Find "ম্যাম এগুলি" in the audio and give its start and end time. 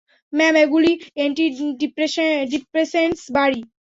0.33-0.91